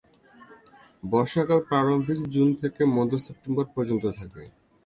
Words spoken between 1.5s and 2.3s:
প্রারম্ভিক